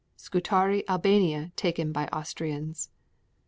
[0.17, 2.89] Scutari, Albania, taken by Austrians.